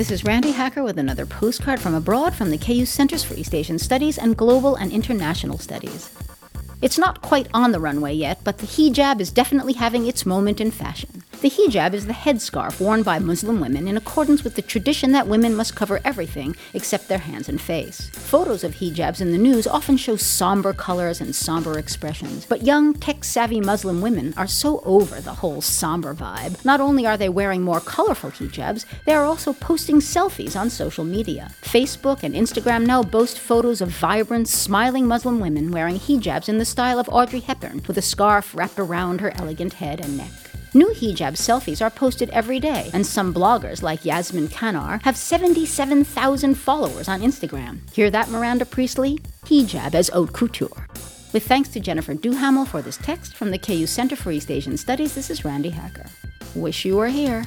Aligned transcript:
This 0.00 0.10
is 0.10 0.24
Randi 0.24 0.52
Hacker 0.52 0.82
with 0.82 0.98
another 0.98 1.26
postcard 1.26 1.78
from 1.78 1.94
abroad 1.94 2.34
from 2.34 2.48
the 2.48 2.56
KU 2.56 2.86
Centers 2.86 3.22
for 3.22 3.34
East 3.34 3.54
Asian 3.54 3.78
Studies 3.78 4.16
and 4.16 4.34
Global 4.34 4.74
and 4.76 4.90
International 4.90 5.58
Studies. 5.58 6.10
It's 6.80 6.96
not 6.96 7.20
quite 7.20 7.48
on 7.52 7.72
the 7.72 7.80
runway 7.80 8.14
yet, 8.14 8.40
but 8.42 8.56
the 8.56 8.66
hijab 8.66 9.20
is 9.20 9.30
definitely 9.30 9.74
having 9.74 10.06
its 10.06 10.24
moment 10.24 10.58
in 10.58 10.70
fashion. 10.70 11.19
The 11.40 11.48
hijab 11.48 11.94
is 11.94 12.04
the 12.04 12.12
headscarf 12.12 12.80
worn 12.80 13.02
by 13.02 13.18
Muslim 13.18 13.60
women 13.60 13.88
in 13.88 13.96
accordance 13.96 14.44
with 14.44 14.56
the 14.56 14.62
tradition 14.62 15.12
that 15.12 15.26
women 15.26 15.56
must 15.56 15.74
cover 15.74 15.98
everything 16.04 16.54
except 16.74 17.08
their 17.08 17.16
hands 17.16 17.48
and 17.48 17.58
face. 17.58 18.10
Photos 18.10 18.62
of 18.62 18.74
hijabs 18.74 19.22
in 19.22 19.32
the 19.32 19.38
news 19.38 19.66
often 19.66 19.96
show 19.96 20.16
somber 20.16 20.74
colors 20.74 21.18
and 21.18 21.34
somber 21.34 21.78
expressions, 21.78 22.44
but 22.44 22.66
young, 22.66 22.92
tech 22.92 23.24
savvy 23.24 23.58
Muslim 23.58 24.02
women 24.02 24.34
are 24.36 24.46
so 24.46 24.82
over 24.84 25.18
the 25.18 25.32
whole 25.32 25.62
somber 25.62 26.12
vibe. 26.14 26.62
Not 26.62 26.78
only 26.78 27.06
are 27.06 27.16
they 27.16 27.30
wearing 27.30 27.62
more 27.62 27.80
colorful 27.80 28.32
hijabs, 28.32 28.84
they 29.06 29.14
are 29.14 29.24
also 29.24 29.54
posting 29.54 30.00
selfies 30.00 30.60
on 30.60 30.68
social 30.68 31.04
media. 31.04 31.52
Facebook 31.62 32.22
and 32.22 32.34
Instagram 32.34 32.84
now 32.84 33.02
boast 33.02 33.38
photos 33.38 33.80
of 33.80 33.88
vibrant, 33.88 34.46
smiling 34.46 35.06
Muslim 35.06 35.40
women 35.40 35.70
wearing 35.70 35.98
hijabs 35.98 36.50
in 36.50 36.58
the 36.58 36.66
style 36.66 36.98
of 36.98 37.08
Audrey 37.08 37.40
Hepburn, 37.40 37.82
with 37.88 37.96
a 37.96 38.02
scarf 38.02 38.54
wrapped 38.54 38.78
around 38.78 39.22
her 39.22 39.32
elegant 39.36 39.72
head 39.72 40.00
and 40.00 40.18
neck. 40.18 40.49
New 40.72 40.86
hijab 40.90 41.32
selfies 41.32 41.82
are 41.84 41.90
posted 41.90 42.30
every 42.30 42.60
day, 42.60 42.90
and 42.92 43.04
some 43.04 43.34
bloggers 43.34 43.82
like 43.82 44.02
Yasemin 44.02 44.46
Kanar 44.48 45.02
have 45.02 45.16
77,000 45.16 46.54
followers 46.54 47.08
on 47.08 47.22
Instagram. 47.22 47.80
Hear 47.90 48.08
that, 48.10 48.28
Miranda 48.28 48.64
Priestly? 48.64 49.18
Hijab 49.46 49.96
as 49.96 50.10
haute 50.10 50.32
couture. 50.32 50.86
With 51.32 51.44
thanks 51.44 51.70
to 51.70 51.80
Jennifer 51.80 52.14
Duhamel 52.14 52.66
for 52.66 52.82
this 52.82 52.98
text 52.98 53.34
from 53.34 53.50
the 53.50 53.58
KU 53.58 53.86
Center 53.86 54.14
for 54.14 54.30
East 54.30 54.48
Asian 54.48 54.76
Studies, 54.76 55.12
this 55.12 55.28
is 55.28 55.44
Randi 55.44 55.70
Hacker. 55.70 56.06
Wish 56.54 56.84
you 56.84 56.96
were 56.96 57.08
here. 57.08 57.44